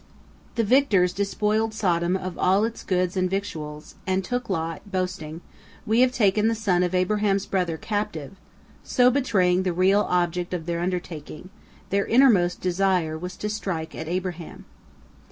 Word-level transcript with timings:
The 0.55 0.63
victors 0.63 1.13
despoiled 1.13 1.75
Sodom 1.75 2.17
of 2.17 2.35
all 2.35 2.63
its 2.65 2.83
goods 2.83 3.15
and 3.15 3.29
victuals, 3.29 3.93
and 4.07 4.23
took 4.25 4.49
Lot, 4.49 4.81
boasting, 4.91 5.41
"We 5.85 5.99
have 5.99 6.11
taken 6.11 6.47
the 6.47 6.55
son 6.55 6.81
of 6.81 6.95
Abraham's 6.95 7.45
brother 7.45 7.77
captive," 7.77 8.31
so 8.83 9.11
betraying 9.11 9.61
the 9.61 9.73
real 9.73 10.07
object 10.09 10.55
of 10.55 10.65
their 10.65 10.79
undertaking; 10.81 11.51
their 11.91 12.07
innermost 12.07 12.61
desire 12.61 13.15
was 13.15 13.37
to 13.37 13.47
strike 13.47 13.93
at 13.93 14.07
Abraham. 14.07 14.65